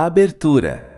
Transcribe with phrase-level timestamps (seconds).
[0.00, 0.88] Abertura.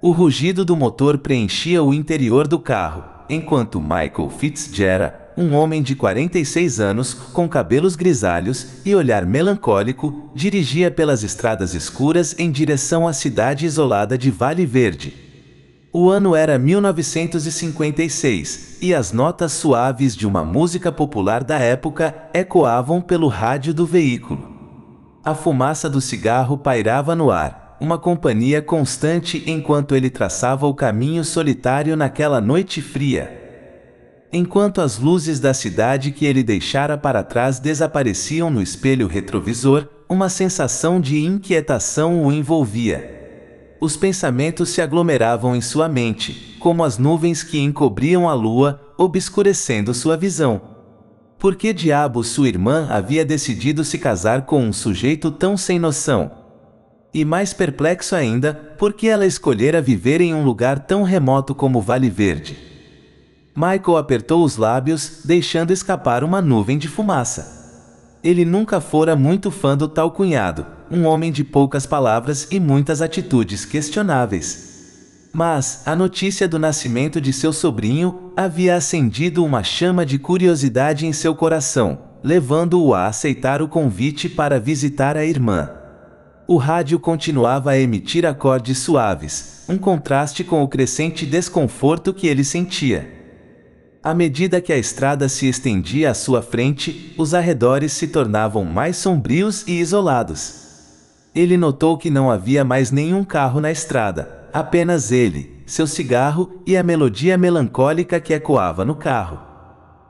[0.00, 5.96] O rugido do motor preenchia o interior do carro, enquanto Michael Fitzgerald, um homem de
[5.96, 13.12] 46 anos, com cabelos grisalhos e olhar melancólico, dirigia pelas estradas escuras em direção à
[13.12, 15.12] cidade isolada de Vale Verde.
[15.92, 23.00] O ano era 1956 e as notas suaves de uma música popular da época ecoavam
[23.00, 24.48] pelo rádio do veículo.
[25.24, 31.24] A fumaça do cigarro pairava no ar, uma companhia constante enquanto ele traçava o caminho
[31.24, 33.40] solitário naquela noite fria.
[34.32, 40.28] Enquanto as luzes da cidade que ele deixara para trás desapareciam no espelho retrovisor, uma
[40.28, 43.20] sensação de inquietação o envolvia.
[43.80, 49.92] Os pensamentos se aglomeravam em sua mente, como as nuvens que encobriam a lua, obscurecendo
[49.92, 50.62] sua visão.
[51.36, 56.41] Por que diabo sua irmã havia decidido se casar com um sujeito tão sem noção?
[57.14, 61.80] E mais perplexo ainda, por que ela escolhera viver em um lugar tão remoto como
[61.80, 62.56] Vale Verde?
[63.54, 67.60] Michael apertou os lábios, deixando escapar uma nuvem de fumaça.
[68.24, 73.02] Ele nunca fora muito fã do tal cunhado, um homem de poucas palavras e muitas
[73.02, 75.28] atitudes questionáveis.
[75.34, 81.12] Mas a notícia do nascimento de seu sobrinho havia acendido uma chama de curiosidade em
[81.12, 85.81] seu coração, levando-o a aceitar o convite para visitar a irmã.
[86.52, 92.44] O rádio continuava a emitir acordes suaves, um contraste com o crescente desconforto que ele
[92.44, 93.10] sentia.
[94.02, 98.98] À medida que a estrada se estendia à sua frente, os arredores se tornavam mais
[98.98, 100.66] sombrios e isolados.
[101.34, 106.76] Ele notou que não havia mais nenhum carro na estrada, apenas ele, seu cigarro e
[106.76, 109.40] a melodia melancólica que ecoava no carro.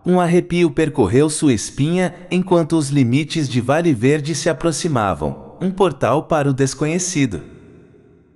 [0.05, 6.25] Um arrepio percorreu sua espinha enquanto os limites de Vale Verde se aproximavam um portal
[6.25, 7.41] para o desconhecido.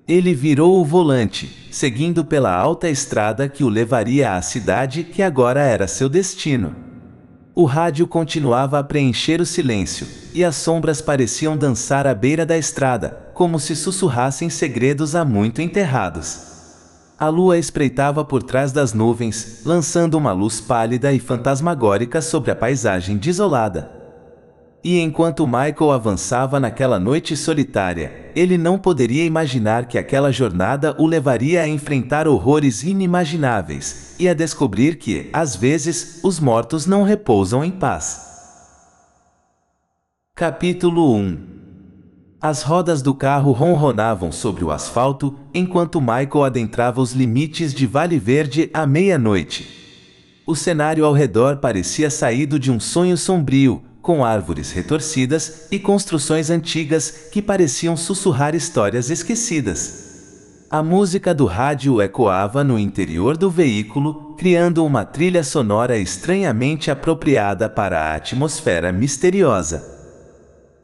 [0.06, 5.60] Ele virou o volante, seguindo pela alta estrada que o levaria à cidade que agora
[5.60, 6.76] era seu destino.
[7.52, 12.56] O rádio continuava a preencher o silêncio, e as sombras pareciam dançar à beira da
[12.56, 16.42] estrada, como se sussurrassem segredos há muito enterrados.
[17.18, 22.56] A lua espreitava por trás das nuvens, lançando uma luz pálida e fantasmagórica sobre a
[22.56, 23.95] paisagem desolada.
[24.88, 31.08] E enquanto Michael avançava naquela noite solitária, ele não poderia imaginar que aquela jornada o
[31.08, 37.64] levaria a enfrentar horrores inimagináveis e a descobrir que, às vezes, os mortos não repousam
[37.64, 38.20] em paz.
[40.36, 41.36] Capítulo 1
[42.40, 48.20] As rodas do carro ronronavam sobre o asfalto enquanto Michael adentrava os limites de Vale
[48.20, 49.68] Verde à meia-noite.
[50.46, 56.48] O cenário ao redor parecia saído de um sonho sombrio, com árvores retorcidas e construções
[56.48, 60.68] antigas que pareciam sussurrar histórias esquecidas.
[60.70, 67.68] A música do rádio ecoava no interior do veículo, criando uma trilha sonora estranhamente apropriada
[67.68, 69.84] para a atmosfera misteriosa.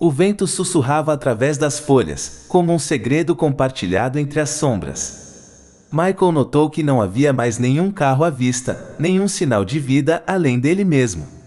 [0.01, 5.87] O vento sussurrava através das folhas, como um segredo compartilhado entre as sombras.
[5.93, 10.59] Michael notou que não havia mais nenhum carro à vista, nenhum sinal de vida além
[10.59, 11.42] dele mesmo.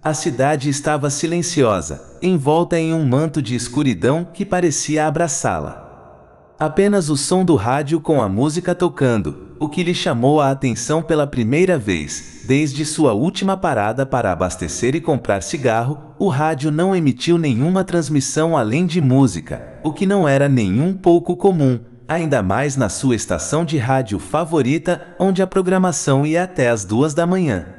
[0.00, 6.54] A cidade estava silenciosa, envolta em um manto de escuridão que parecia abraçá-la.
[6.56, 11.02] Apenas o som do rádio com a música tocando, o que lhe chamou a atenção
[11.02, 16.94] pela primeira vez, desde sua última parada para abastecer e comprar cigarro, o rádio não
[16.94, 22.76] emitiu nenhuma transmissão além de música, o que não era nenhum pouco comum, ainda mais
[22.76, 27.77] na sua estação de rádio favorita, onde a programação ia até as duas da manhã.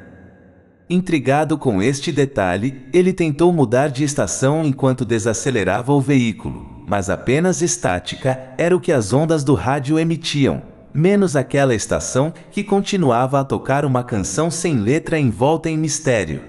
[0.92, 7.62] Intrigado com este detalhe, ele tentou mudar de estação enquanto desacelerava o veículo, mas apenas
[7.62, 10.60] estática era o que as ondas do rádio emitiam,
[10.92, 16.40] menos aquela estação que continuava a tocar uma canção sem letra envolta em mistério.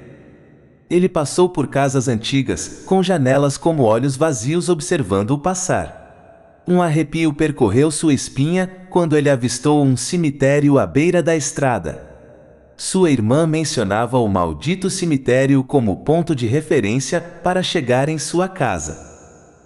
[0.89, 6.63] Ele passou por casas antigas, com janelas como olhos vazios observando o passar.
[6.67, 12.10] Um arrepio percorreu sua espinha quando ele avistou um cemitério à beira da estrada.
[12.83, 18.97] Sua irmã mencionava o maldito cemitério como ponto de referência para chegar em sua casa.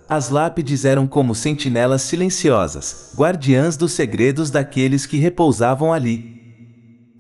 [0.10, 6.42] As lápides eram como sentinelas silenciosas, guardiãs dos segredos daqueles que repousavam ali.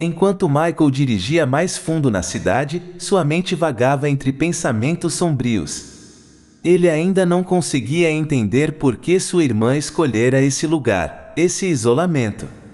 [0.01, 6.59] Enquanto Michael dirigia mais fundo na cidade, sua mente vagava entre pensamentos sombrios.
[6.61, 12.64] Ele ainda não conseguia entender por que sua irmã escolhera esse lugar, esse isolamento.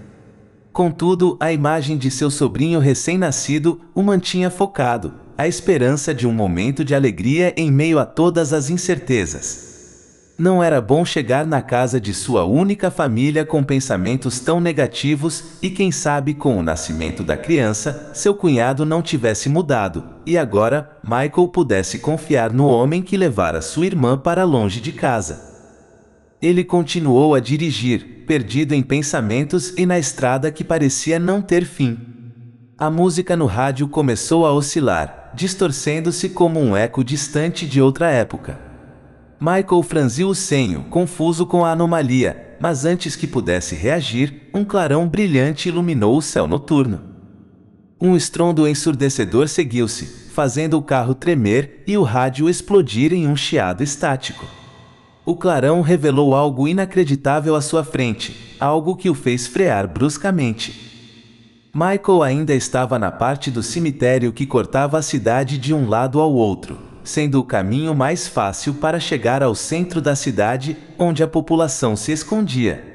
[0.74, 6.86] Contudo, a imagem de seu sobrinho recém-nascido o mantinha focado, a esperança de um momento
[6.86, 9.70] de alegria em meio a todas as incertezas.
[10.38, 15.70] Não era bom chegar na casa de sua única família com pensamentos tão negativos e
[15.70, 21.50] quem sabe com o nascimento da criança, seu cunhado não tivesse mudado e agora Michael
[21.50, 25.51] pudesse confiar no homem que levara sua irmã para longe de casa.
[26.42, 31.98] Ele continuou a dirigir, perdido em pensamentos e na estrada que parecia não ter fim.
[32.76, 38.60] A música no rádio começou a oscilar, distorcendo-se como um eco distante de outra época.
[39.40, 45.08] Michael franziu o senho, confuso com a anomalia, mas antes que pudesse reagir, um clarão
[45.08, 47.02] brilhante iluminou o céu noturno.
[48.00, 53.84] Um estrondo ensurdecedor seguiu-se, fazendo o carro tremer e o rádio explodir em um chiado
[53.84, 54.61] estático.
[55.26, 60.90] O clarão revelou algo inacreditável à sua frente, algo que o fez frear bruscamente.
[61.74, 66.34] Michael ainda estava na parte do cemitério que cortava a cidade de um lado ao
[66.34, 71.96] outro sendo o caminho mais fácil para chegar ao centro da cidade, onde a população
[71.96, 72.88] se escondia.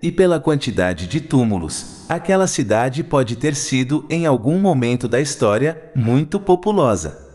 [0.00, 5.80] E pela quantidade de túmulos, aquela cidade pode ter sido, em algum momento da história,
[5.94, 7.31] muito populosa.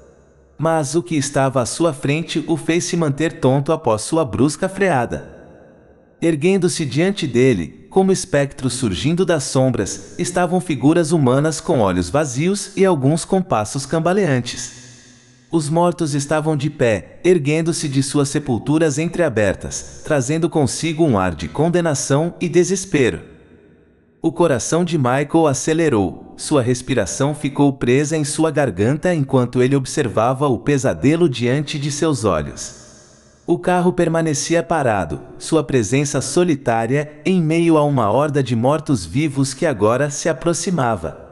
[0.57, 4.67] Mas o que estava à sua frente o fez se manter tonto após sua brusca
[4.67, 5.35] freada.
[6.19, 12.83] Erguendo-se diante dele, como espectros surgindo das sombras, estavam figuras humanas com olhos vazios e
[12.83, 14.87] alguns com passos cambaleantes.
[15.51, 21.47] Os mortos estavam de pé, erguendo-se de suas sepulturas entreabertas, trazendo consigo um ar de
[21.47, 23.21] condenação e desespero.
[24.21, 30.47] O coração de Michael acelerou, sua respiração ficou presa em sua garganta enquanto ele observava
[30.47, 32.85] o pesadelo diante de seus olhos.
[33.47, 39.65] O carro permanecia parado, sua presença solitária em meio a uma horda de mortos-vivos que
[39.65, 41.25] agora se aproximava.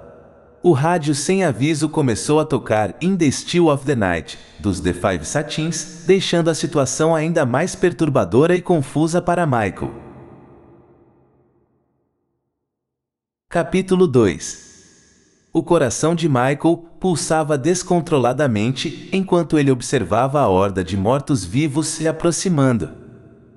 [0.64, 4.94] O rádio sem aviso começou a tocar In the Still of the Night, dos The
[4.94, 9.94] Five Satins, deixando a situação ainda mais perturbadora e confusa para Michael.
[13.48, 14.65] Capítulo 2
[15.56, 22.90] O coração de Michael pulsava descontroladamente enquanto ele observava a horda de mortos-vivos se aproximando.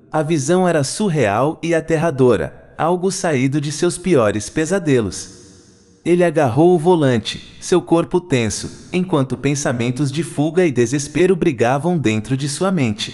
[0.09, 5.99] A visão era surreal e aterradora, algo saído de seus piores pesadelos.
[6.05, 12.37] Ele agarrou o volante, seu corpo tenso, enquanto pensamentos de fuga e desespero brigavam dentro
[12.37, 13.13] de sua mente.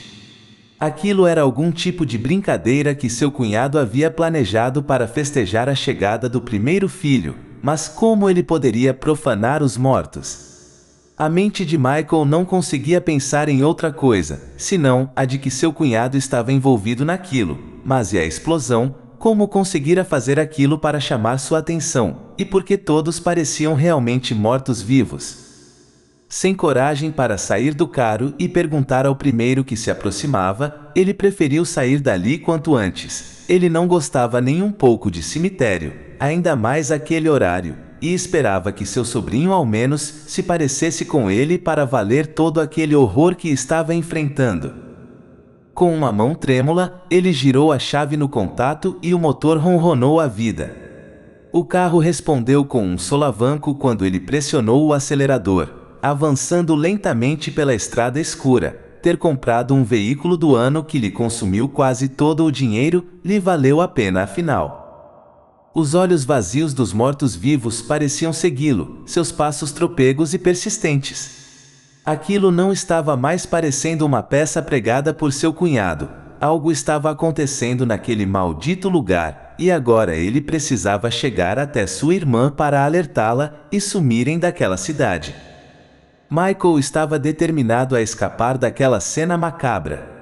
[0.79, 6.29] Aquilo era algum tipo de brincadeira que seu cunhado havia planejado para festejar a chegada
[6.29, 7.35] do primeiro filho,
[7.65, 10.37] mas como ele poderia profanar os mortos?
[11.17, 15.73] A mente de Michael não conseguia pensar em outra coisa, senão a de que seu
[15.73, 21.57] cunhado estava envolvido naquilo, mas e a explosão, como conseguira fazer aquilo para chamar sua
[21.57, 25.39] atenção, e porque todos pareciam realmente mortos-vivos.
[26.29, 31.65] Sem coragem para sair do carro e perguntar ao primeiro que se aproximava, ele preferiu
[31.65, 33.43] sair dali quanto antes.
[33.49, 38.85] Ele não gostava nem um pouco de cemitério, ainda mais aquele horário, e esperava que
[38.85, 43.93] seu sobrinho ao menos se parecesse com ele para valer todo aquele horror que estava
[43.93, 44.73] enfrentando.
[45.73, 50.27] Com uma mão trêmula, ele girou a chave no contato e o motor ronronou a
[50.27, 50.75] vida.
[51.51, 55.69] O carro respondeu com um solavanco quando ele pressionou o acelerador,
[56.01, 58.79] avançando lentamente pela estrada escura.
[59.01, 63.81] Ter comprado um veículo do ano que lhe consumiu quase todo o dinheiro lhe valeu
[63.81, 64.84] a pena afinal.
[65.77, 71.99] Os olhos vazios dos mortos-vivos pareciam segui-lo, seus passos tropegos e persistentes.
[72.05, 76.09] Aquilo não estava mais parecendo uma peça pregada por seu cunhado.
[76.39, 82.85] Algo estava acontecendo naquele maldito lugar, e agora ele precisava chegar até sua irmã para
[82.85, 85.35] alertá-la e sumirem daquela cidade.
[86.31, 90.14] Michael estava determinado a escapar daquela cena macabra.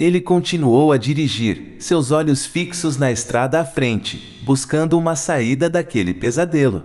[0.00, 6.14] Ele continuou a dirigir, seus olhos fixos na estrada à frente, buscando uma saída daquele
[6.14, 6.84] pesadelo.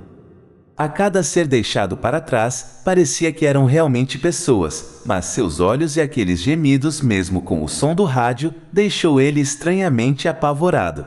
[0.75, 6.01] A cada ser deixado para trás, parecia que eram realmente pessoas, mas seus olhos e
[6.01, 11.05] aqueles gemidos, mesmo com o som do rádio, deixou ele estranhamente apavorado.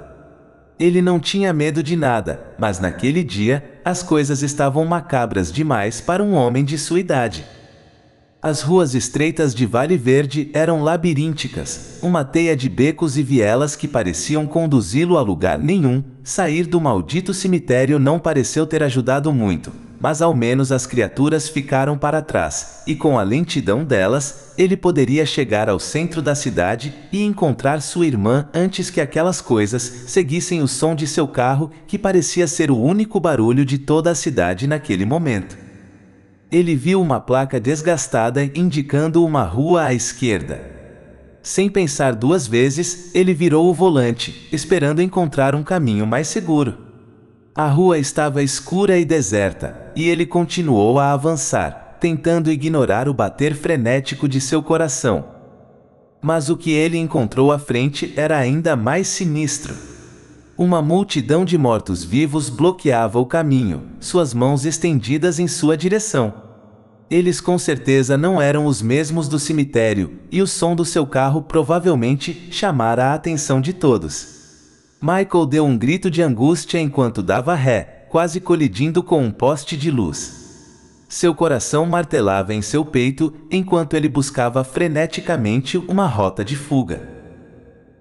[0.80, 6.24] Ele não tinha medo de nada, mas naquele dia, as coisas estavam macabras demais para
[6.24, 7.44] um homem de sua idade.
[8.40, 13.88] As ruas estreitas de Vale Verde eram labirínticas, uma teia de becos e vielas que
[13.88, 16.04] pareciam conduzi-lo a lugar nenhum.
[16.22, 21.98] Sair do maldito cemitério não pareceu ter ajudado muito, mas ao menos as criaturas ficaram
[21.98, 27.24] para trás, e com a lentidão delas, ele poderia chegar ao centro da cidade e
[27.24, 32.46] encontrar sua irmã antes que aquelas coisas seguissem o som de seu carro, que parecia
[32.46, 35.67] ser o único barulho de toda a cidade naquele momento.
[36.50, 40.60] Ele viu uma placa desgastada indicando uma rua à esquerda.
[41.42, 46.76] Sem pensar duas vezes, ele virou o volante, esperando encontrar um caminho mais seguro.
[47.54, 53.54] A rua estava escura e deserta, e ele continuou a avançar, tentando ignorar o bater
[53.54, 55.24] frenético de seu coração.
[56.22, 59.97] Mas o que ele encontrou à frente era ainda mais sinistro.
[60.58, 66.34] Uma multidão de mortos-vivos bloqueava o caminho, suas mãos estendidas em sua direção.
[67.08, 71.42] Eles com certeza não eram os mesmos do cemitério, e o som do seu carro
[71.42, 74.26] provavelmente chamara a atenção de todos.
[75.00, 79.92] Michael deu um grito de angústia enquanto dava ré, quase colidindo com um poste de
[79.92, 81.04] luz.
[81.08, 87.17] Seu coração martelava em seu peito enquanto ele buscava freneticamente uma rota de fuga.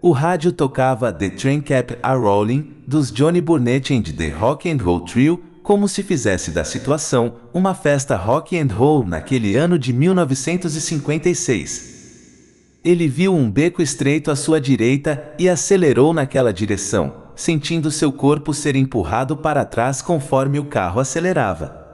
[0.08, 4.78] O rádio tocava The Train Kept a Rolling dos Johnny Burnett and the Rock and
[4.82, 9.92] Roll Trio como se fizesse da situação uma festa rock and roll naquele ano de
[9.92, 12.80] 1956.
[12.86, 18.54] Ele viu um beco estreito à sua direita e acelerou naquela direção, sentindo seu corpo
[18.54, 21.86] ser empurrado para trás conforme o carro acelerava.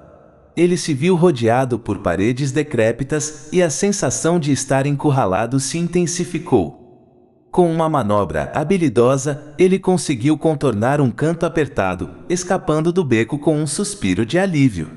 [0.56, 6.83] Ele se viu rodeado por paredes decrépitas e a sensação de estar encurralado se intensificou.
[7.54, 13.68] Com uma manobra habilidosa, ele conseguiu contornar um canto apertado, escapando do beco com um
[13.68, 14.90] suspiro de alívio.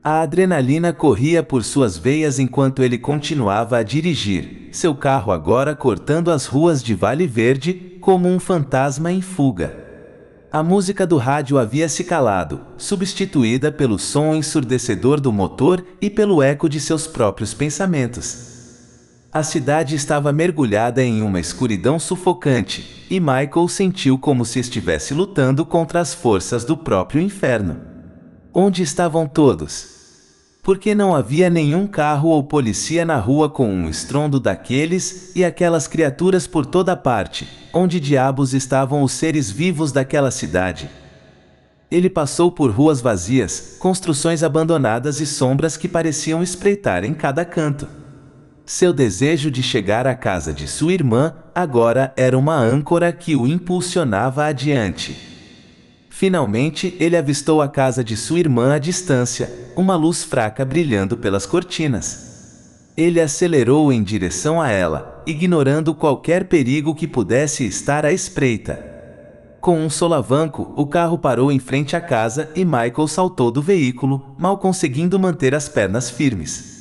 [0.00, 6.30] A adrenalina corria por suas veias enquanto ele continuava a dirigir, seu carro agora cortando
[6.30, 9.76] as ruas de Vale Verde como um fantasma em fuga.
[10.52, 16.40] A música do rádio havia se calado, substituída pelo som ensurdecedor do motor e pelo
[16.40, 18.55] eco de seus próprios pensamentos.
[19.36, 25.66] A cidade estava mergulhada em uma escuridão sufocante, e Michael sentiu como se estivesse lutando
[25.66, 27.76] contra as forças do próprio inferno.
[28.50, 29.94] Onde estavam todos?
[30.62, 35.86] porque não havia nenhum carro ou policia na rua com um estrondo daqueles e aquelas
[35.86, 40.88] criaturas por toda parte, onde diabos estavam os seres vivos daquela cidade.
[41.90, 48.05] Ele passou por ruas vazias, construções abandonadas e sombras que pareciam espreitar em cada canto.
[48.68, 53.46] Seu desejo de chegar à casa de sua irmã agora era uma âncora que o
[53.46, 55.16] impulsionava adiante.
[56.10, 61.46] Finalmente, ele avistou a casa de sua irmã à distância, uma luz fraca brilhando pelas
[61.46, 62.90] cortinas.
[62.96, 68.84] Ele acelerou em direção a ela, ignorando qualquer perigo que pudesse estar à espreita.
[69.60, 74.34] Com um solavanco, o carro parou em frente à casa e Michael saltou do veículo,
[74.36, 76.75] mal conseguindo manter as pernas firmes.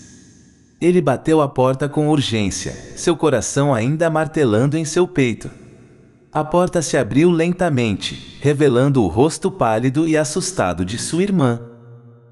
[0.80, 5.50] Ele bateu a porta com urgência, seu coração ainda martelando em seu peito.
[6.32, 11.62] A porta se abriu lentamente, revelando o rosto pálido e assustado de sua irmã.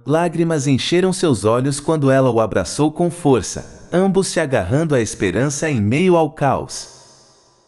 [0.06, 5.70] Lágrimas encheram seus olhos quando ela o abraçou com força, ambos se agarrando à esperança
[5.70, 6.90] em meio ao caos.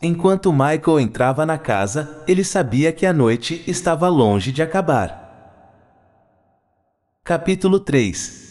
[0.02, 5.24] Enquanto Michael entrava na casa, ele sabia que a noite estava longe de acabar.
[7.24, 8.45] Capítulo 3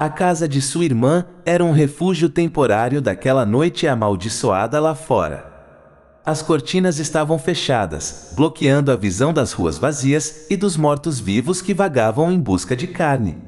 [0.00, 5.44] A casa de sua irmã era um refúgio temporário daquela noite amaldiçoada lá fora.
[6.24, 12.30] As cortinas estavam fechadas, bloqueando a visão das ruas vazias e dos mortos-vivos que vagavam
[12.30, 13.38] em busca de carne.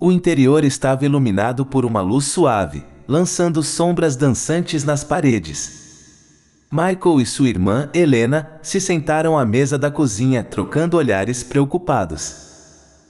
[0.00, 5.82] O interior estava iluminado por uma luz suave, lançando sombras dançantes nas paredes.
[6.72, 12.53] Michael e sua irmã, Helena, se sentaram à mesa da cozinha, trocando olhares preocupados.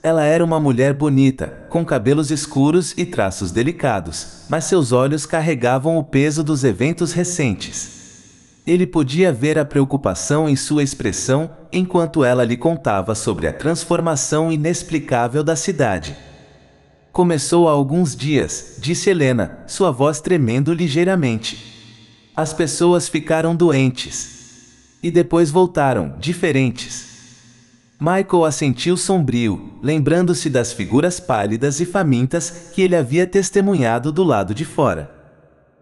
[0.05, 5.97] Ela era uma mulher bonita, com cabelos escuros e traços delicados, mas seus olhos carregavam
[5.97, 8.59] o peso dos eventos recentes.
[8.67, 14.51] Ele podia ver a preocupação em sua expressão enquanto ela lhe contava sobre a transformação
[14.51, 16.15] inexplicável da cidade.
[17.11, 22.29] Começou há alguns dias, disse Helena, sua voz tremendo ligeiramente.
[22.35, 24.99] As pessoas ficaram doentes.
[25.01, 27.14] E depois voltaram, diferentes.
[28.05, 34.53] Michael assentiu sombrio, lembrando-se das figuras pálidas e famintas que ele havia testemunhado do lado
[34.53, 35.09] de fora.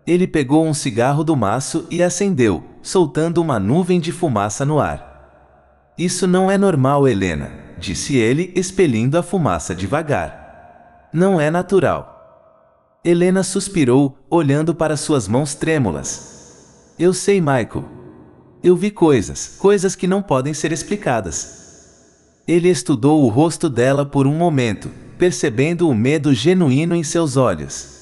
[0.07, 5.91] Ele pegou um cigarro do maço e acendeu, soltando uma nuvem de fumaça no ar.
[5.97, 11.09] Isso não é normal, Helena, disse ele, expelindo a fumaça devagar.
[11.11, 13.01] Não é natural.
[13.03, 16.93] Helena suspirou, olhando para suas mãos trêmulas.
[16.97, 17.83] Eu sei, Michael.
[18.63, 21.62] Eu vi coisas, coisas que não podem ser explicadas.
[22.45, 27.93] Ele estudou o rosto dela por um momento, percebendo o medo genuíno em seus olhos.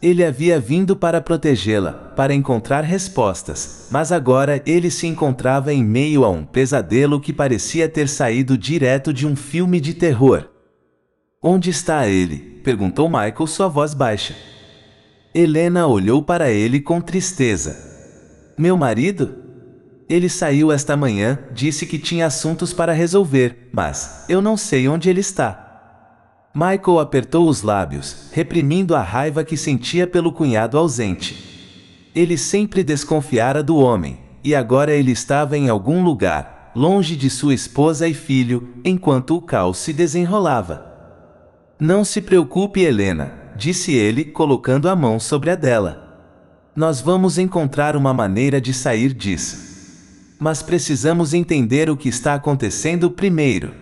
[0.00, 6.24] Ele havia vindo para protegê-la, para encontrar respostas, mas agora ele se encontrava em meio
[6.24, 10.48] a um pesadelo que parecia ter saído direto de um filme de terror.
[11.42, 12.36] Onde está ele?
[12.62, 14.36] perguntou Michael, sua voz baixa.
[15.34, 17.76] Helena olhou para ele com tristeza.
[18.56, 19.41] Meu marido?
[20.12, 25.08] Ele saiu esta manhã, disse que tinha assuntos para resolver, mas eu não sei onde
[25.08, 26.50] ele está.
[26.54, 32.10] Michael apertou os lábios, reprimindo a raiva que sentia pelo cunhado ausente.
[32.14, 37.54] Ele sempre desconfiara do homem, e agora ele estava em algum lugar, longe de sua
[37.54, 40.92] esposa e filho, enquanto o caos se desenrolava.
[41.80, 46.20] Não se preocupe, Helena, disse ele, colocando a mão sobre a dela.
[46.76, 49.71] Nós vamos encontrar uma maneira de sair disso.
[50.42, 53.72] Mas precisamos entender o que está acontecendo primeiro.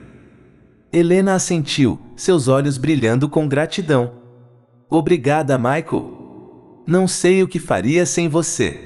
[0.92, 4.12] Helena assentiu, seus olhos brilhando com gratidão.
[4.86, 6.82] Obrigada, Michael.
[6.86, 8.78] Não sei o que faria sem você.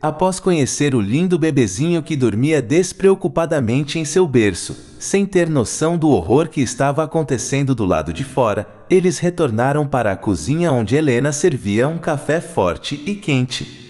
[0.00, 6.08] Após conhecer o lindo bebezinho que dormia despreocupadamente em seu berço, sem ter noção do
[6.08, 11.32] horror que estava acontecendo do lado de fora, eles retornaram para a cozinha onde Helena
[11.32, 13.87] servia um café forte e quente.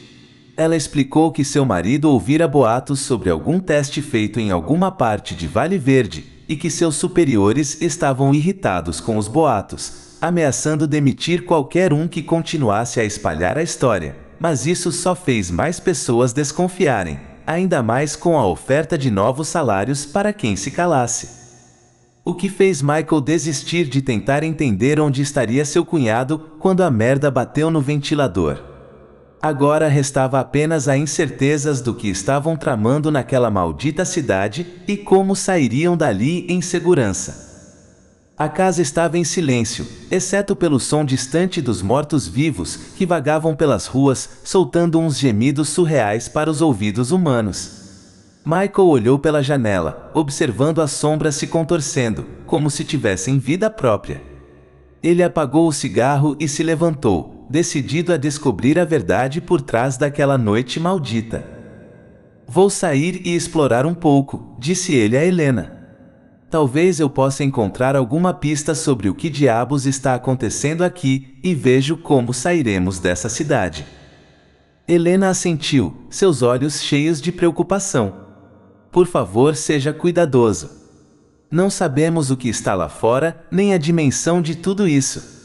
[0.58, 5.46] Ela explicou que seu marido ouvira boatos sobre algum teste feito em alguma parte de
[5.46, 12.08] Vale Verde e que seus superiores estavam irritados com os boatos, ameaçando demitir qualquer um
[12.08, 14.16] que continuasse a espalhar a história.
[14.40, 20.04] Mas isso só fez mais pessoas desconfiarem, ainda mais com a oferta de novos salários
[20.04, 21.28] para quem se calasse.
[22.24, 27.30] O que fez Michael desistir de tentar entender onde estaria seu cunhado quando a merda
[27.30, 28.67] bateu no ventilador.
[29.40, 35.96] Agora restava apenas a incertezas do que estavam tramando naquela maldita cidade e como sairiam
[35.96, 37.46] dali em segurança.
[38.36, 44.28] A casa estava em silêncio, exceto pelo som distante dos mortos-vivos que vagavam pelas ruas,
[44.44, 47.78] soltando uns gemidos surreais para os ouvidos humanos.
[48.44, 54.22] Michael olhou pela janela, observando as sombras se contorcendo, como se tivessem vida própria.
[55.02, 60.36] Ele apagou o cigarro e se levantou, decidido a descobrir a verdade por trás daquela
[60.36, 61.44] noite maldita.
[62.46, 65.78] Vou sair e explorar um pouco, disse ele a Helena.
[66.50, 71.98] Talvez eu possa encontrar alguma pista sobre o que diabos está acontecendo aqui e vejo
[71.98, 73.86] como sairemos dessa cidade.
[74.86, 78.14] Helena assentiu, seus olhos cheios de preocupação.
[78.90, 80.70] Por favor, seja cuidadoso.
[81.50, 85.37] Não sabemos o que está lá fora, nem a dimensão de tudo isso.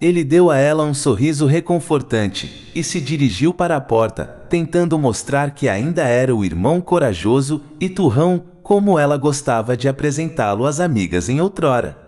[0.00, 5.50] Ele deu a ela um sorriso reconfortante e se dirigiu para a porta, tentando mostrar
[5.50, 11.28] que ainda era o irmão corajoso e turrão, como ela gostava de apresentá-lo às amigas
[11.28, 11.98] em outrora.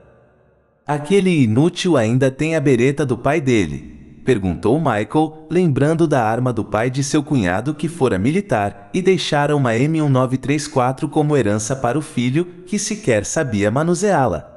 [0.86, 6.64] Aquele inútil ainda tem a bereta do pai dele, perguntou Michael, lembrando da arma do
[6.64, 12.02] pai de seu cunhado que fora militar e deixara uma M1934 como herança para o
[12.02, 14.49] filho, que sequer sabia manuseá-la.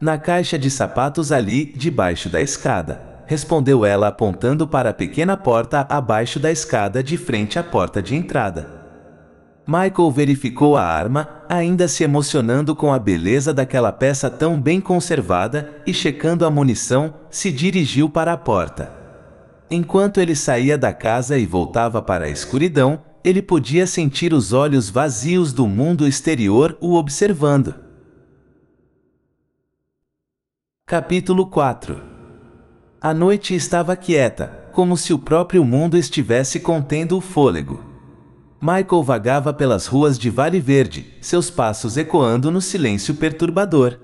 [0.00, 5.84] Na caixa de sapatos ali, debaixo da escada, respondeu ela apontando para a pequena porta
[5.88, 8.78] abaixo da escada de frente à porta de entrada.
[9.66, 15.68] Michael verificou a arma, ainda se emocionando com a beleza daquela peça tão bem conservada,
[15.84, 18.92] e checando a munição, se dirigiu para a porta.
[19.68, 24.88] Enquanto ele saía da casa e voltava para a escuridão, ele podia sentir os olhos
[24.88, 27.87] vazios do mundo exterior o observando.
[30.88, 32.00] Capítulo 4
[32.98, 37.84] A noite estava quieta, como se o próprio mundo estivesse contendo o fôlego.
[38.58, 44.00] Michael vagava pelas ruas de Vale Verde, seus passos ecoando no silêncio perturbador.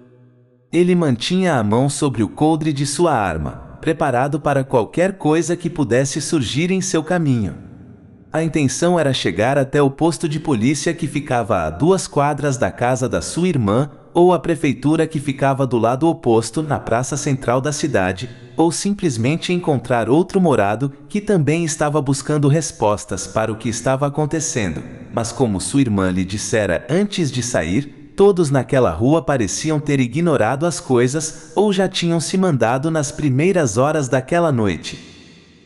[0.71, 5.71] Ele mantinha a mão sobre o coldre de sua arma, preparado para qualquer coisa que
[5.71, 7.55] pudesse surgir em seu caminho.
[8.31, 12.71] A intenção era chegar até o posto de polícia que ficava a duas quadras da
[12.71, 17.61] casa da sua irmã ou a prefeitura que ficava do lado oposto na praça central
[17.61, 23.69] da cidade, ou simplesmente encontrar outro morado que também estava buscando respostas para o que
[23.69, 24.81] estava acontecendo,
[25.13, 30.65] mas como sua irmã lhe dissera antes de sair, todos naquela rua pareciam ter ignorado
[30.65, 34.97] as coisas ou já tinham se mandado nas primeiras horas daquela noite.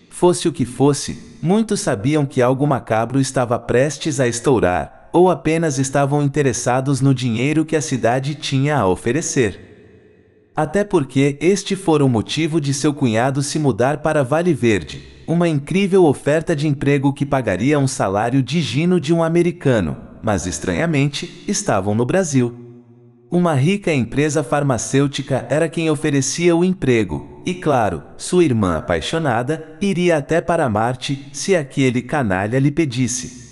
[0.09, 5.79] Fosse o que fosse, muitos sabiam que algo macabro estava prestes a estourar, ou apenas
[5.79, 9.69] estavam interessados no dinheiro que a cidade tinha a oferecer.
[10.55, 15.49] Até porque este fora o motivo de seu cunhado se mudar para Vale Verde, uma
[15.49, 21.95] incrível oferta de emprego que pagaria um salário digno de um americano, mas estranhamente estavam
[21.95, 22.53] no Brasil.
[23.31, 30.17] Uma rica empresa farmacêutica era quem oferecia o emprego, e claro, sua irmã apaixonada iria
[30.17, 33.48] até para Marte se aquele canalha lhe pedisse.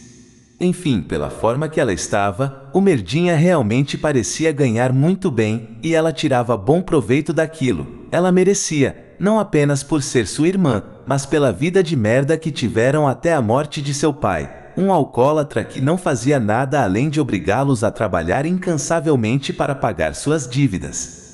[0.58, 6.12] Enfim, pela forma que ela estava, o Merdinha realmente parecia ganhar muito bem e ela
[6.12, 8.06] tirava bom proveito daquilo.
[8.10, 13.06] Ela merecia, não apenas por ser sua irmã, mas pela vida de merda que tiveram
[13.06, 17.84] até a morte de seu pai, um alcoólatra que não fazia nada além de obrigá-los
[17.84, 21.25] a trabalhar incansavelmente para pagar suas dívidas.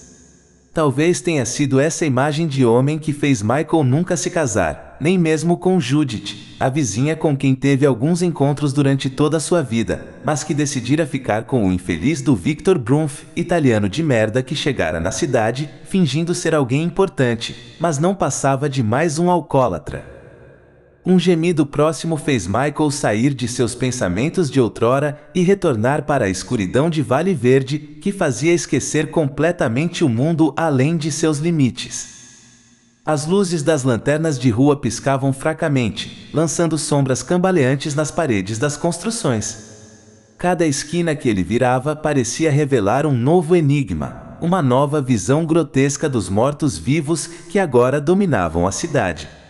[0.74, 5.58] Talvez tenha sido essa imagem de homem que fez Michael nunca se casar, nem mesmo
[5.58, 10.42] com Judith, a vizinha com quem teve alguns encontros durante toda a sua vida, mas
[10.42, 15.10] que decidira ficar com o infeliz do Victor Brunf, italiano de merda que chegara na
[15.10, 20.21] cidade, fingindo ser alguém importante, mas não passava de mais um alcoólatra.
[21.04, 26.30] Um gemido próximo fez Michael sair de seus pensamentos de outrora e retornar para a
[26.30, 32.12] escuridão de Vale Verde, que fazia esquecer completamente o mundo além de seus limites.
[33.04, 39.72] As luzes das lanternas de rua piscavam fracamente, lançando sombras cambaleantes nas paredes das construções.
[40.38, 46.28] Cada esquina que ele virava parecia revelar um novo enigma, uma nova visão grotesca dos
[46.28, 49.41] mortos-vivos que agora dominavam a cidade.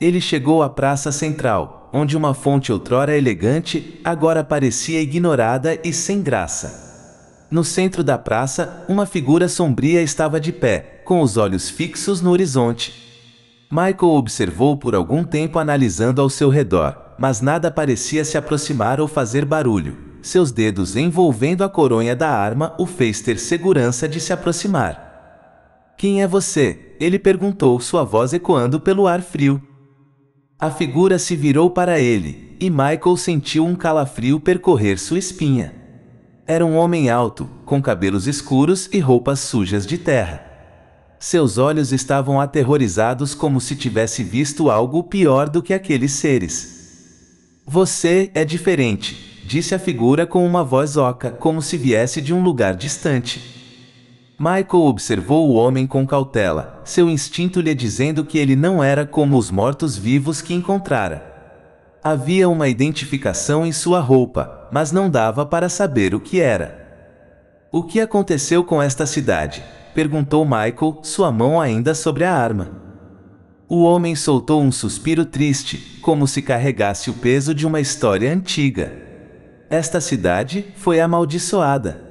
[0.00, 6.20] Ele chegou à praça central, onde uma fonte outrora elegante agora parecia ignorada e sem
[6.20, 7.46] graça.
[7.50, 12.30] No centro da praça, uma figura sombria estava de pé, com os olhos fixos no
[12.30, 12.92] horizonte.
[13.70, 19.08] Michael observou por algum tempo analisando ao seu redor, mas nada parecia se aproximar ou
[19.08, 19.96] fazer barulho.
[20.20, 25.94] Seus dedos envolvendo a coronha da arma o fez ter segurança de se aproximar.
[25.96, 26.94] Quem é você?
[27.00, 29.62] Ele perguntou, sua voz ecoando pelo ar frio.
[30.58, 35.74] A figura se virou para ele, e Michael sentiu um calafrio percorrer sua espinha.
[36.46, 40.42] Era um homem alto, com cabelos escuros e roupas sujas de terra.
[41.18, 47.60] Seus olhos estavam aterrorizados como se tivesse visto algo pior do que aqueles seres.
[47.66, 52.42] Você é diferente, disse a figura com uma voz oca, como se viesse de um
[52.42, 53.55] lugar distante.
[54.38, 59.38] Michael observou o homem com cautela, seu instinto lhe dizendo que ele não era como
[59.38, 61.34] os mortos-vivos que encontrara.
[62.04, 66.86] Havia uma identificação em sua roupa, mas não dava para saber o que era.
[67.72, 69.64] O que aconteceu com esta cidade?
[69.94, 72.72] perguntou Michael, sua mão ainda sobre a arma.
[73.66, 78.92] O homem soltou um suspiro triste, como se carregasse o peso de uma história antiga.
[79.70, 82.05] Esta cidade foi amaldiçoada.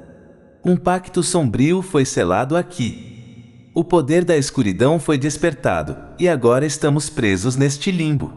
[0.67, 3.69] Um pacto sombrio foi selado aqui.
[3.71, 8.34] O poder da escuridão foi despertado, e agora estamos presos neste limbo.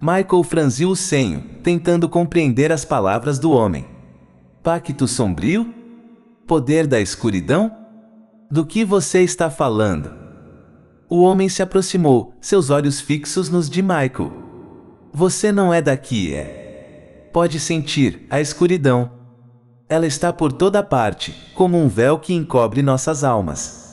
[0.00, 3.84] Michael franziu o senho, tentando compreender as palavras do homem.
[4.62, 5.74] Pacto sombrio?
[6.46, 7.70] Poder da escuridão?
[8.50, 10.10] Do que você está falando?
[11.06, 14.32] O homem se aproximou, seus olhos fixos nos de Michael.
[15.12, 17.28] Você não é daqui, é?
[17.30, 19.15] Pode sentir a escuridão.
[19.88, 23.84] Ela está por toda parte, como um véu que encobre nossas almas.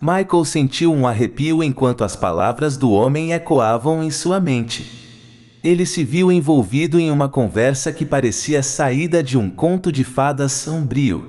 [0.00, 5.58] Michael sentiu um arrepio enquanto as palavras do homem ecoavam em sua mente.
[5.64, 10.52] Ele se viu envolvido em uma conversa que parecia saída de um conto de fadas
[10.52, 11.28] sombrio.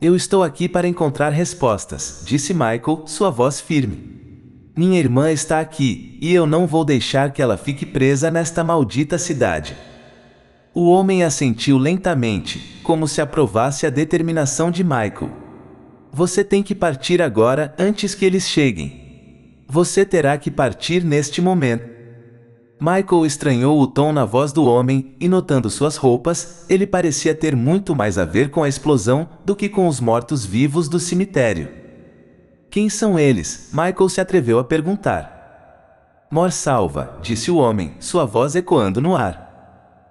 [0.00, 4.18] Eu estou aqui para encontrar respostas, disse Michael, sua voz firme.
[4.76, 9.18] Minha irmã está aqui, e eu não vou deixar que ela fique presa nesta maldita
[9.18, 9.76] cidade.
[10.74, 15.30] O homem assentiu lentamente, como se aprovasse a determinação de Michael.
[16.12, 19.64] Você tem que partir agora antes que eles cheguem.
[19.66, 21.98] Você terá que partir neste momento.
[22.80, 27.56] Michael estranhou o tom na voz do homem e, notando suas roupas, ele parecia ter
[27.56, 31.68] muito mais a ver com a explosão do que com os mortos-vivos do cemitério.
[32.70, 33.70] Quem são eles?
[33.72, 36.26] Michael se atreveu a perguntar.
[36.30, 39.47] Mor salva, disse o homem, sua voz ecoando no ar.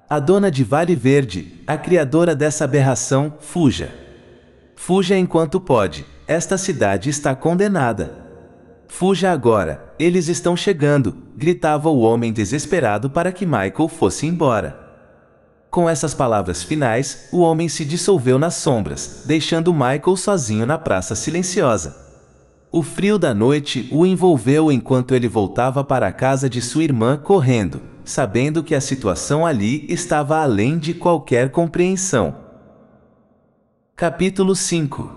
[0.09, 3.93] A dona de Vale Verde, a criadora dessa aberração, fuja.
[4.73, 8.25] Fuja enquanto pode, esta cidade está condenada.
[8.87, 14.79] Fuja agora, eles estão chegando, gritava o homem desesperado para que Michael fosse embora.
[15.69, 21.15] Com essas palavras finais, o homem se dissolveu nas sombras, deixando Michael sozinho na praça
[21.15, 21.93] silenciosa.
[22.71, 27.17] O frio da noite o envolveu enquanto ele voltava para a casa de sua irmã
[27.17, 32.33] correndo, sabendo que a situação ali estava além de qualquer compreensão.
[33.97, 35.11] Capítulo 5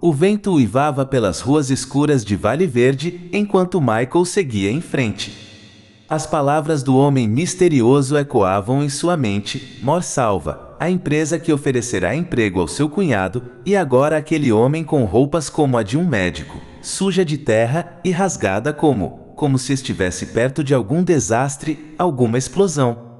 [0.00, 5.32] O vento uivava pelas ruas escuras de Vale Verde enquanto Michael seguia em frente.
[6.08, 12.16] As palavras do homem misterioso ecoavam em sua mente: Mor salva, a empresa que oferecerá
[12.16, 16.60] emprego ao seu cunhado, e agora aquele homem com roupas como a de um médico,
[16.82, 23.12] suja de terra e rasgada como como se estivesse perto de algum desastre, alguma explosão.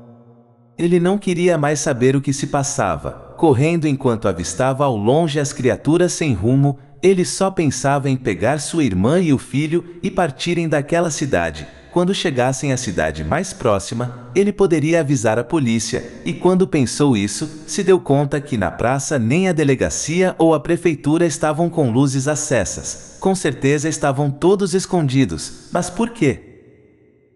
[0.79, 5.53] Ele não queria mais saber o que se passava, correndo enquanto avistava ao longe as
[5.53, 10.69] criaturas sem rumo, Ele só pensava em pegar sua irmã e o filho e partirem
[10.69, 11.67] daquela cidade.
[11.93, 17.65] Quando chegassem à cidade mais próxima, ele poderia avisar a polícia, e quando pensou isso,
[17.67, 22.27] se deu conta que na praça nem a delegacia ou a prefeitura estavam com luzes
[22.27, 23.19] acessas.
[23.21, 25.69] Com certeza estavam todos escondidos.
[25.71, 26.41] Mas por quê?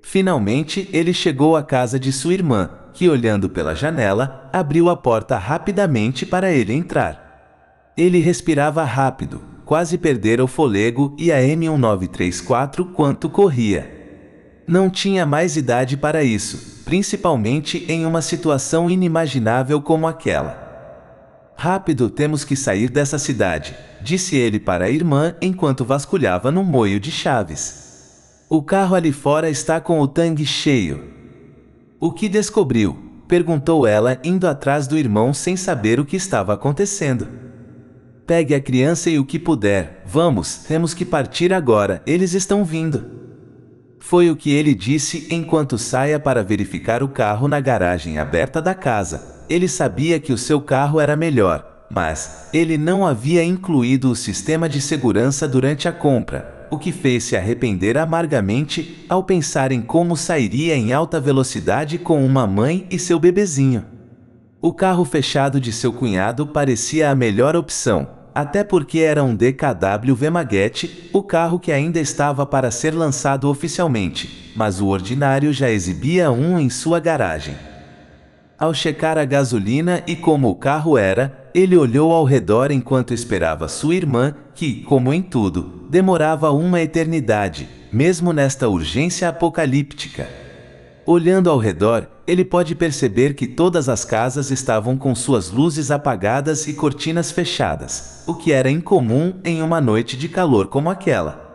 [0.00, 5.36] Finalmente, ele chegou à casa de sua irmã, que, olhando pela janela, abriu a porta
[5.36, 7.92] rapidamente para ele entrar.
[7.94, 13.95] Ele respirava rápido, quase perdera o fôlego e a M1934 quanto corria.
[14.68, 20.66] Não tinha mais idade para isso, principalmente em uma situação inimaginável como aquela.
[21.56, 26.98] Rápido, temos que sair dessa cidade, disse ele para a irmã enquanto vasculhava no moio
[26.98, 28.44] de chaves.
[28.48, 31.12] O carro ali fora está com o tangue cheio.
[32.00, 33.04] O que descobriu?
[33.28, 37.28] perguntou ela, indo atrás do irmão sem saber o que estava acontecendo.
[38.26, 40.02] Pegue a criança e o que puder.
[40.06, 43.25] Vamos, temos que partir agora, eles estão vindo.
[44.08, 48.72] Foi o que ele disse enquanto saia para verificar o carro na garagem aberta da
[48.72, 49.42] casa.
[49.50, 54.68] Ele sabia que o seu carro era melhor, mas ele não havia incluído o sistema
[54.68, 60.16] de segurança durante a compra o que fez se arrepender amargamente ao pensar em como
[60.16, 63.84] sairia em alta velocidade com uma mãe e seu bebezinho.
[64.60, 70.14] O carro fechado de seu cunhado parecia a melhor opção, até porque era um DKW
[70.14, 76.30] Vemaguete, o carro que ainda estava para ser lançado oficialmente, mas o ordinário já exibia
[76.30, 77.56] um em sua garagem.
[78.58, 83.68] Ao checar a gasolina e como o carro era, ele olhou ao redor enquanto esperava
[83.68, 90.28] sua irmã, que, como em tudo, demorava uma eternidade, mesmo nesta urgência apocalíptica.
[91.08, 96.66] Olhando ao redor, ele pode perceber que todas as casas estavam com suas luzes apagadas
[96.66, 101.46] e cortinas fechadas, o que era incomum em uma noite de calor como aquela.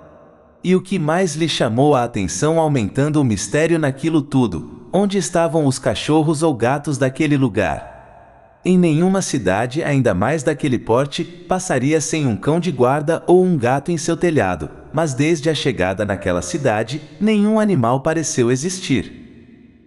[0.63, 5.65] E o que mais lhe chamou a atenção aumentando o mistério naquilo tudo, onde estavam
[5.65, 8.61] os cachorros ou gatos daquele lugar.
[8.63, 13.57] Em nenhuma cidade, ainda mais daquele porte, passaria sem um cão de guarda ou um
[13.57, 19.20] gato em seu telhado, mas desde a chegada naquela cidade, nenhum animal pareceu existir.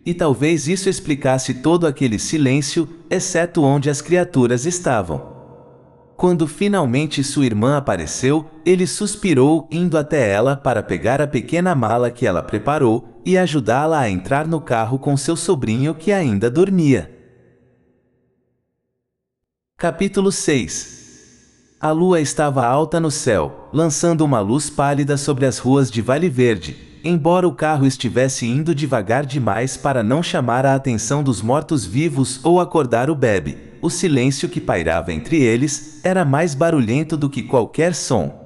[0.04, 5.32] E talvez isso explicasse todo aquele silêncio, exceto onde as criaturas estavam.
[6.16, 12.10] Quando finalmente sua irmã apareceu, ele suspirou, indo até ela para pegar a pequena mala
[12.10, 17.10] que ela preparou e ajudá-la a entrar no carro com seu sobrinho que ainda dormia.
[19.76, 25.90] Capítulo 6 A lua estava alta no céu, lançando uma luz pálida sobre as ruas
[25.90, 31.22] de Vale Verde, embora o carro estivesse indo devagar demais para não chamar a atenção
[31.22, 33.58] dos mortos-vivos ou acordar o bebe.
[33.82, 38.42] O silêncio que pairava entre eles era mais barulhento do que qualquer som.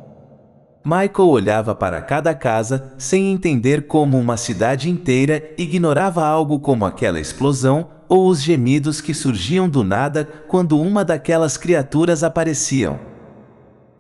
[0.85, 7.21] Michael olhava para cada casa, sem entender como uma cidade inteira ignorava algo como aquela
[7.21, 13.08] explosão ou os gemidos que surgiam do nada quando uma daquelas criaturas apareciam.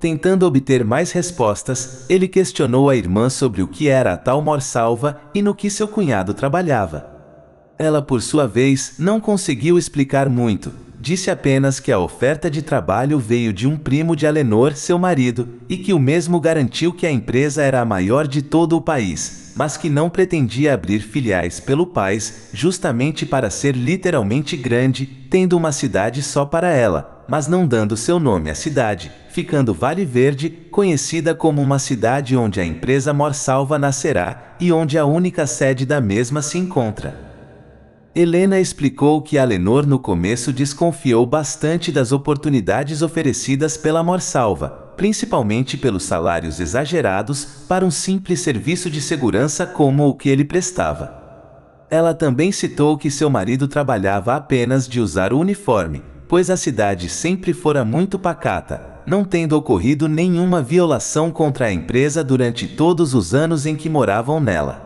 [0.01, 5.21] Tentando obter mais respostas, ele questionou a irmã sobre o que era a tal morsalva
[5.35, 7.11] e no que seu cunhado trabalhava.
[7.77, 13.19] Ela, por sua vez, não conseguiu explicar muito, disse apenas que a oferta de trabalho
[13.19, 17.11] veio de um primo de Alenor, seu marido, e que o mesmo garantiu que a
[17.11, 21.85] empresa era a maior de todo o país, mas que não pretendia abrir filiais pelo
[21.85, 27.95] país, justamente para ser literalmente grande, tendo uma cidade só para ela, mas não dando
[27.95, 33.79] seu nome à cidade, ficando Vale Verde, conhecida como uma cidade onde a empresa Morsalva
[33.79, 37.29] nascerá e onde a única sede da mesma se encontra.
[38.15, 46.05] Helena explicou que Alenor no começo desconfiou bastante das oportunidades oferecidas pela Morsalva, principalmente pelos
[46.05, 51.15] salários exagerados para um simples serviço de segurança como o que ele prestava.
[51.91, 57.09] Ela também citou que seu marido trabalhava apenas de usar o uniforme, pois a cidade
[57.09, 63.35] sempre fora muito pacata, não tendo ocorrido nenhuma violação contra a empresa durante todos os
[63.35, 64.85] anos em que moravam nela.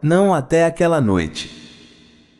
[0.00, 1.58] Não até aquela noite.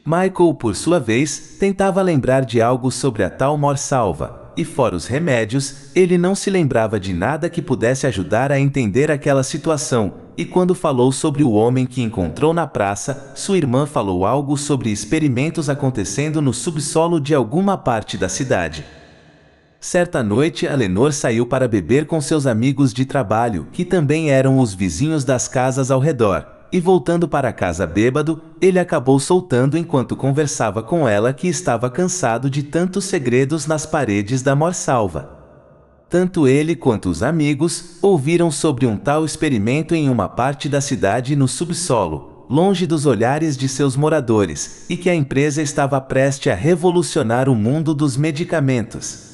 [0.07, 5.07] Michael, por sua vez, tentava lembrar de algo sobre a tal Morsalva, e fora os
[5.07, 10.45] remédios, ele não se lembrava de nada que pudesse ajudar a entender aquela situação, e
[10.45, 15.69] quando falou sobre o homem que encontrou na praça, sua irmã falou algo sobre experimentos
[15.69, 18.85] acontecendo no subsolo de alguma parte da cidade.
[19.81, 24.75] Certa noite, Alenor saiu para beber com seus amigos de trabalho, que também eram os
[24.75, 30.83] vizinhos das casas ao redor e voltando para casa bêbado, ele acabou soltando enquanto conversava
[30.83, 35.39] com ela que estava cansado de tantos segredos nas paredes da morsalva.
[36.09, 41.37] tanto ele quanto os amigos ouviram sobre um tal experimento em uma parte da cidade
[41.37, 46.57] no subsolo, longe dos olhares de seus moradores, e que a empresa estava prestes a
[46.57, 49.30] revolucionar o mundo dos medicamentos.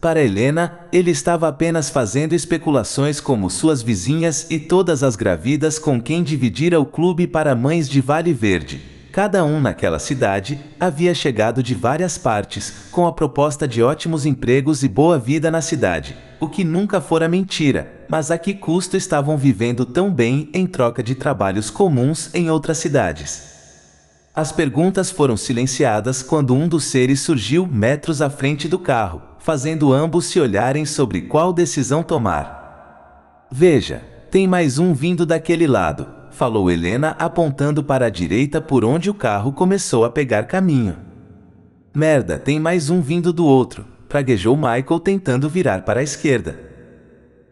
[0.00, 6.00] Para Helena, ele estava apenas fazendo especulações como suas vizinhas e todas as gravidas com
[6.00, 8.80] quem dividira o clube para mães de Vale Verde.
[9.10, 14.84] Cada um naquela cidade havia chegado de várias partes, com a proposta de ótimos empregos
[14.84, 19.36] e boa vida na cidade, o que nunca fora mentira, mas a que custo estavam
[19.36, 23.57] vivendo tão bem em troca de trabalhos comuns em outras cidades.
[24.38, 29.92] As perguntas foram silenciadas quando um dos seres surgiu metros à frente do carro, fazendo
[29.92, 33.48] ambos se olharem sobre qual decisão tomar.
[33.50, 39.10] Veja, tem mais um vindo daquele lado, falou Helena apontando para a direita por onde
[39.10, 40.94] o carro começou a pegar caminho.
[41.92, 46.60] Merda, tem mais um vindo do outro, praguejou Michael tentando virar para a esquerda.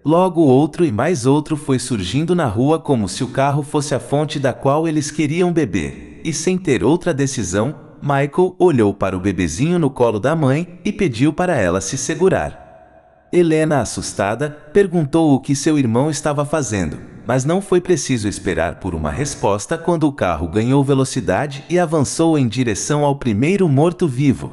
[0.04, 3.98] Logo outro e mais outro foi surgindo na rua como se o carro fosse a
[3.98, 9.20] fonte da qual eles queriam beber, e sem ter outra decisão, Michael olhou para o
[9.20, 13.28] bebezinho no colo da mãe e pediu para ela se segurar.
[13.32, 18.94] Helena, assustada, perguntou o que seu irmão estava fazendo mas não foi preciso esperar por
[18.94, 24.52] uma resposta quando o carro ganhou velocidade e avançou em direção ao primeiro morto-vivo.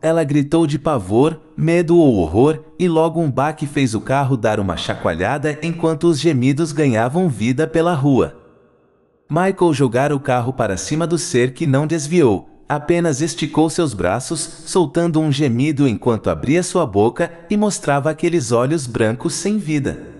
[0.00, 4.60] Ela gritou de pavor, medo ou horror, e logo um baque fez o carro dar
[4.60, 8.47] uma chacoalhada enquanto os gemidos ganhavam vida pela rua.
[9.30, 14.40] Michael jogara o carro para cima do ser que não desviou, apenas esticou seus braços,
[14.40, 20.18] soltando um gemido enquanto abria sua boca e mostrava aqueles olhos brancos sem vida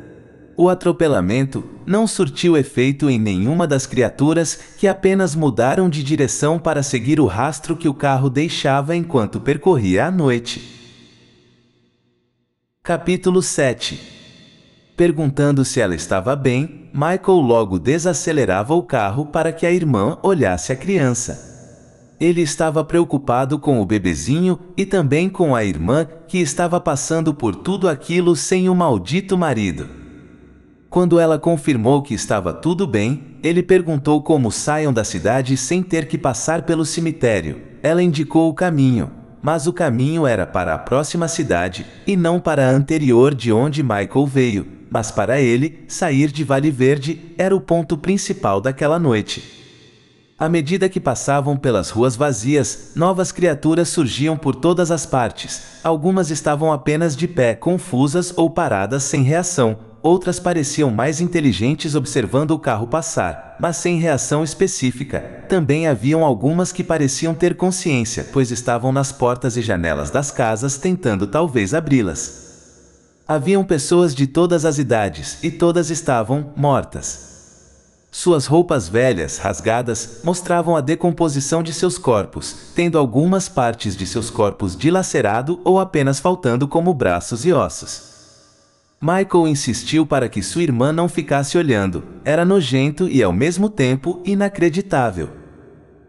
[0.59, 6.83] o atropelamento não surtiu efeito em nenhuma das criaturas que apenas mudaram de direção para
[6.83, 10.61] seguir o rastro que o carro deixava enquanto percorria a noite.
[12.83, 14.17] Capítulo 7
[14.98, 20.72] Perguntando se ela estava bem, Michael logo desacelerava o carro para que a irmã olhasse
[20.72, 22.16] a criança.
[22.18, 27.54] Ele estava preocupado com o bebezinho e também com a irmã que estava passando por
[27.54, 29.88] tudo aquilo sem o maldito marido.
[30.90, 36.08] Quando ela confirmou que estava tudo bem, ele perguntou como saiam da cidade sem ter
[36.08, 37.61] que passar pelo cemitério.
[37.84, 42.66] Ela indicou o caminho, mas o caminho era para a próxima cidade e não para
[42.66, 44.66] a anterior de onde Michael veio.
[44.90, 49.59] Mas para ele, sair de Vale Verde era o ponto principal daquela noite.
[50.38, 55.81] À medida que passavam pelas ruas vazias, novas criaturas surgiam por todas as partes.
[55.83, 62.52] Algumas estavam apenas de pé, confusas ou paradas sem reação, outras pareciam mais inteligentes observando
[62.52, 65.20] o carro passar, mas sem reação específica.
[65.48, 70.76] Também haviam algumas que pareciam ter consciência, pois estavam nas portas e janelas das casas
[70.76, 72.46] tentando talvez abri-las.
[73.26, 77.28] Haviam pessoas de todas as idades e todas estavam mortas.
[78.11, 84.30] Suas roupas velhas, rasgadas, mostravam a decomposição de seus corpos, tendo algumas partes de seus
[84.30, 88.08] corpos dilacerado ou apenas faltando como braços e ossos.
[89.00, 92.02] Michael insistiu para que sua irmã não ficasse olhando.
[92.24, 95.28] Era nojento e ao mesmo tempo inacreditável.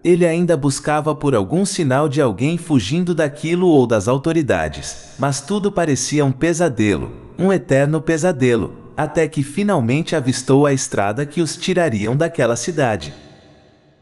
[0.04, 5.72] Ele ainda buscava por algum sinal de alguém fugindo daquilo ou das autoridades, mas tudo
[5.72, 12.18] parecia um pesadelo, um eterno pesadelo, até que finalmente avistou a estrada que os tirariam
[12.18, 13.14] daquela cidade.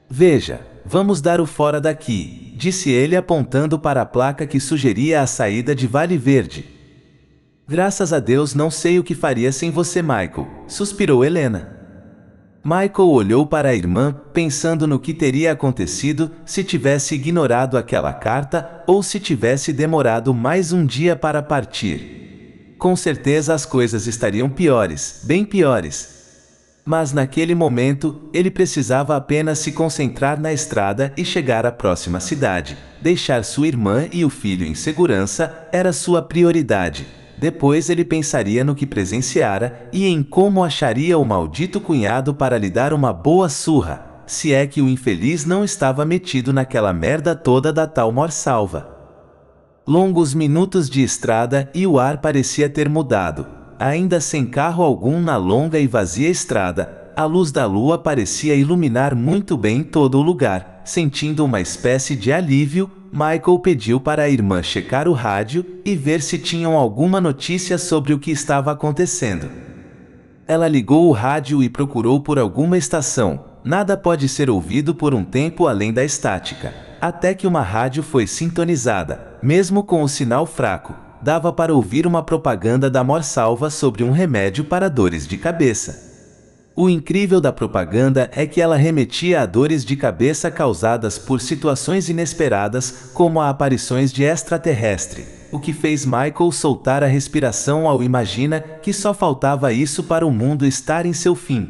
[0.10, 5.28] Veja, vamos dar o fora daqui, disse ele apontando para a placa que sugeria a
[5.28, 6.77] saída de Vale Verde.
[7.69, 11.75] Graças a Deus não sei o que faria sem você, Michael, suspirou Helena.
[12.63, 18.84] Michael olhou para a irmã, pensando no que teria acontecido se tivesse ignorado aquela carta
[18.88, 22.75] ou se tivesse demorado mais um dia para partir.
[22.80, 26.15] Com certeza as coisas estariam piores, bem piores.
[26.86, 32.77] Mas naquele momento, ele precisava apenas se concentrar na estrada e chegar à próxima cidade.
[33.01, 37.27] Deixar sua irmã e o filho em segurança era sua prioridade.
[37.38, 42.69] Depois ele pensaria no que presenciara e em como acharia o maldito cunhado para lhe
[42.69, 47.72] dar uma boa surra, se é que o infeliz não estava metido naquela merda toda
[47.72, 48.89] da tal morsalva.
[49.88, 53.47] Longos minutos de estrada e o ar parecia ter mudado.
[53.80, 59.16] Ainda sem carro algum na longa e vazia estrada, a luz da lua parecia iluminar
[59.16, 64.62] muito bem todo o lugar, sentindo uma espécie de alívio Michael pediu para a irmã
[64.62, 69.50] checar o rádio e ver se tinham alguma notícia sobre o que estava acontecendo.
[70.48, 73.44] Ela ligou o rádio e procurou por alguma estação.
[73.64, 78.26] Nada pode ser ouvido por um tempo além da estática, até que uma rádio foi
[78.28, 80.94] sintonizada, mesmo com o sinal fraco.
[81.20, 86.16] dava para ouvir uma propaganda da Morsalva sobre um remédio para dores de cabeça.
[86.80, 92.07] O incrível da propaganda é que ela remetia a dores de cabeça causadas por situações
[92.07, 98.61] inesperadas, como a aparições de extraterrestre, o que fez Michael soltar a respiração ao imagina
[98.61, 101.67] que só faltava isso para o mundo estar em seu fim.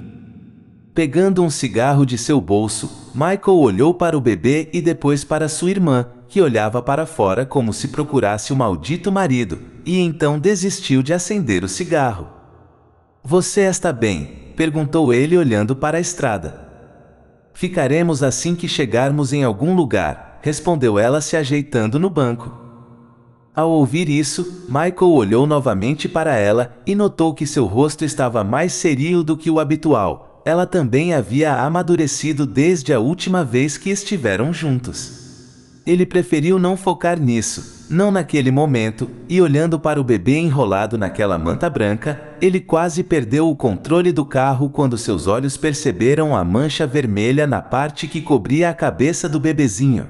[0.93, 5.71] Pegando um cigarro de seu bolso, Michael olhou para o bebê e depois para sua
[5.71, 11.13] irmã, que olhava para fora como se procurasse o maldito marido, e então desistiu de
[11.13, 12.36] acender o cigarro.
[13.29, 14.53] Você está bem?
[14.55, 16.65] perguntou ele olhando para a estrada.
[17.53, 22.57] Ficaremos assim que chegarmos em algum lugar, respondeu ela se ajeitando no banco.
[23.53, 28.71] Ao ouvir isso, Michael olhou novamente para ela e notou que seu rosto estava mais
[28.71, 30.41] serio do que o habitual.
[30.45, 35.26] Ela também havia amadurecido desde a última vez que estiveram juntos.
[35.87, 41.37] Ele preferiu não focar nisso, não naquele momento, e olhando para o bebê enrolado naquela
[41.37, 46.85] manta branca, ele quase perdeu o controle do carro quando seus olhos perceberam a mancha
[46.85, 50.07] vermelha na parte que cobria a cabeça do bebezinho.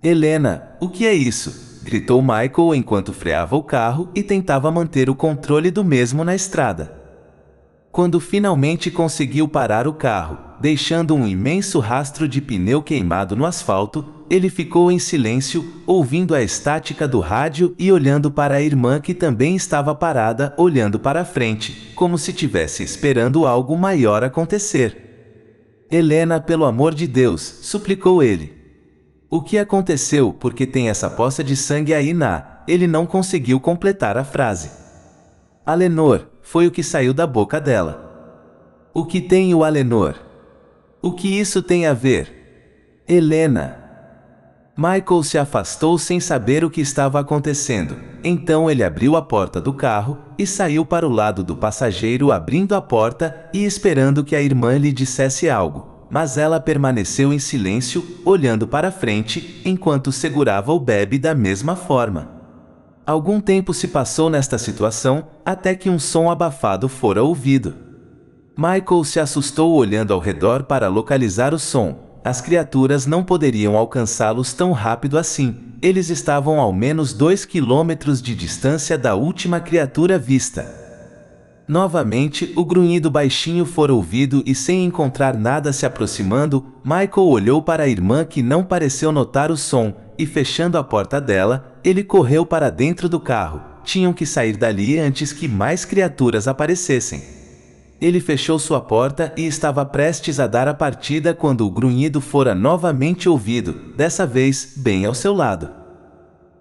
[0.00, 1.82] Helena, o que é isso?
[1.82, 6.92] gritou Michael enquanto freava o carro e tentava manter o controle do mesmo na estrada.
[7.90, 14.04] Quando finalmente conseguiu parar o carro, deixando um imenso rastro de pneu queimado no asfalto,
[14.30, 19.14] ele ficou em silêncio, ouvindo a estática do rádio e olhando para a irmã que
[19.14, 25.86] também estava parada, olhando para frente, como se tivesse esperando algo maior acontecer.
[25.90, 28.52] Helena, pelo amor de Deus, suplicou ele.
[29.30, 32.62] O que aconteceu porque tem essa poça de sangue aí na.
[32.68, 34.70] Ele não conseguiu completar a frase.
[35.64, 38.08] Alenor, foi o que saiu da boca dela.
[38.92, 40.27] O que tem o Alenor?
[41.00, 43.04] O que isso tem a ver?
[43.06, 43.76] Helena.
[44.76, 47.96] Michael se afastou sem saber o que estava acontecendo.
[48.24, 52.74] Então ele abriu a porta do carro e saiu para o lado do passageiro, abrindo
[52.74, 56.06] a porta e esperando que a irmã lhe dissesse algo.
[56.10, 62.28] Mas ela permaneceu em silêncio, olhando para frente, enquanto segurava o bebê da mesma forma.
[63.06, 67.87] Algum tempo se passou nesta situação, até que um som abafado fora ouvido.
[68.60, 74.52] Michael se assustou olhando ao redor para localizar o som, as criaturas não poderiam alcançá-los
[74.52, 75.54] tão rápido assim.
[75.80, 80.66] Eles estavam ao menos dois quilômetros de distância da última criatura vista.
[81.68, 87.84] Novamente, o grunhido baixinho fora ouvido e sem encontrar nada se aproximando, Michael olhou para
[87.84, 92.44] a irmã que não pareceu notar o som, e fechando a porta dela, ele correu
[92.44, 93.62] para dentro do carro.
[93.84, 97.37] Tinham que sair dali antes que mais criaturas aparecessem.
[98.00, 102.54] Ele fechou sua porta e estava prestes a dar a partida quando o grunhido fora
[102.54, 105.68] novamente ouvido, dessa vez bem ao seu lado.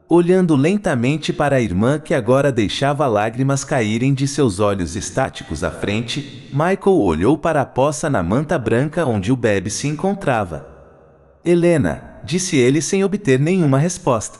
[0.10, 5.70] Olhando lentamente para a irmã que agora deixava lágrimas caírem de seus olhos estáticos à
[5.70, 10.66] frente, Michael olhou para a poça na manta branca onde o bebê se encontrava.
[11.46, 14.40] Helena, disse ele sem obter nenhuma resposta.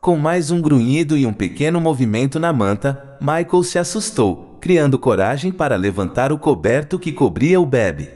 [0.00, 5.50] Com mais um grunhido e um pequeno movimento na manta, Michael se assustou criando coragem
[5.50, 8.08] para levantar o coberto que cobria o bebê.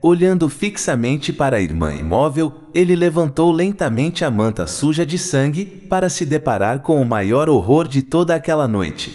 [0.00, 6.08] Olhando fixamente para a irmã imóvel, ele levantou lentamente a manta suja de sangue para
[6.08, 9.12] se deparar com o maior horror de toda aquela noite.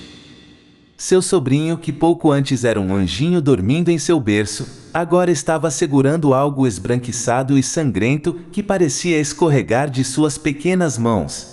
[0.95, 6.31] Seu sobrinho, que pouco antes era um anjinho dormindo em seu berço, agora estava segurando
[6.31, 11.47] algo esbranquiçado e sangrento que parecia escorregar de suas pequenas mãos.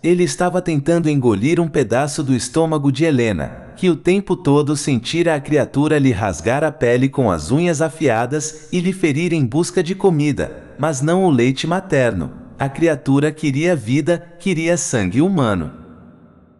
[0.00, 5.36] Ele estava tentando engolir um pedaço do estômago de Helena, que o tempo todo sentira
[5.36, 9.84] a criatura lhe rasgar a pele com as unhas afiadas e lhe ferir em busca
[9.84, 12.32] de comida, mas não o leite materno.
[12.58, 15.70] A criatura queria vida, queria sangue humano.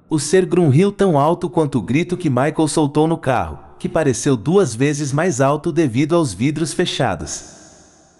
[0.08, 4.36] O ser grunhiu tão alto quanto o grito que Michael soltou no carro, que pareceu
[4.36, 7.56] duas vezes mais alto devido aos vidros fechados.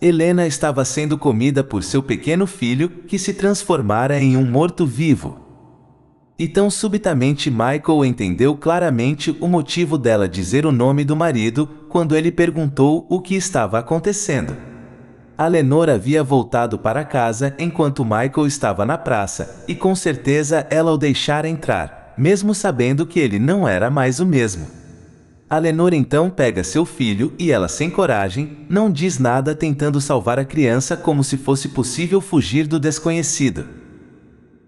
[0.02, 5.47] Helena estava sendo comida por seu pequeno filho, que se transformara em um morto-vivo.
[6.38, 12.14] E tão subitamente Michael entendeu claramente o motivo dela dizer o nome do marido quando
[12.14, 14.56] ele perguntou o que estava acontecendo.
[15.36, 20.92] A Lenor havia voltado para casa enquanto Michael estava na praça, e com certeza ela
[20.92, 24.66] o deixara entrar, mesmo sabendo que ele não era mais o mesmo.
[25.50, 30.44] Alenor então pega seu filho e ela, sem coragem, não diz nada tentando salvar a
[30.44, 33.77] criança como se fosse possível fugir do desconhecido.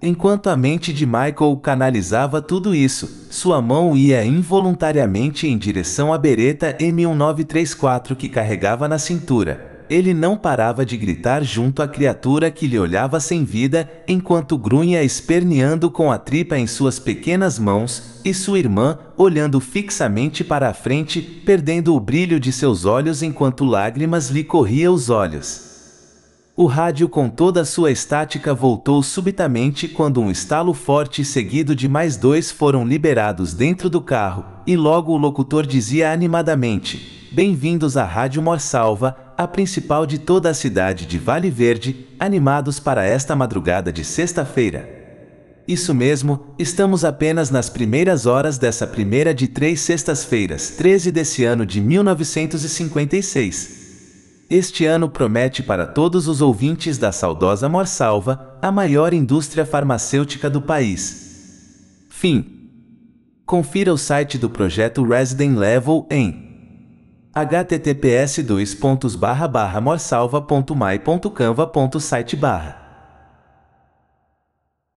[0.02, 6.16] Enquanto a mente de Michael canalizava tudo isso, sua mão ia involuntariamente em direção à
[6.16, 9.68] bereta M1934 que carregava na cintura.
[9.90, 15.02] ele não parava de gritar junto à criatura que lhe olhava sem vida, enquanto grunha
[15.02, 20.72] esperneando com a tripa em suas pequenas mãos, e sua irmã, olhando fixamente para a
[20.72, 25.69] frente, perdendo o brilho de seus olhos enquanto lágrimas lhe corriam os olhos.
[26.60, 31.88] O rádio com toda a sua estática voltou subitamente quando um estalo forte seguido de
[31.88, 38.04] mais dois foram liberados dentro do carro, e logo o locutor dizia animadamente: Bem-vindos à
[38.04, 43.90] Rádio Morsalva, a principal de toda a cidade de Vale Verde, animados para esta madrugada
[43.90, 44.86] de sexta-feira.
[45.66, 51.64] Isso mesmo, estamos apenas nas primeiras horas dessa primeira de três sextas-feiras, 13 desse ano
[51.64, 53.79] de 1956.
[54.50, 60.60] Este ano promete para todos os ouvintes da saudosa Morsalva a maior indústria farmacêutica do
[60.60, 62.08] país.
[62.10, 62.58] Fim.
[63.46, 66.50] Confira o site do projeto Resident Level em
[67.32, 68.44] https
[69.80, 72.34] morsalva.mai.canva.site